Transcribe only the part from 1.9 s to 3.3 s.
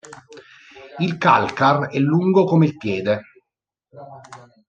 è lungo come il piede.